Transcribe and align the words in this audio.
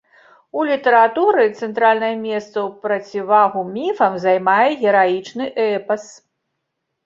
У 0.59 0.63
літаратуры 0.69 1.43
цэнтральнае 1.59 2.09
месца 2.23 2.57
ў 2.67 2.69
процівагу 2.87 3.59
міфам 3.77 4.13
займае 4.27 4.69
гераічны 4.83 5.45
эпас. 5.71 6.13